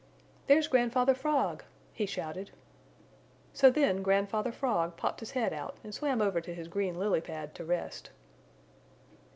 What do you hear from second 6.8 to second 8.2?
lily pad to rest.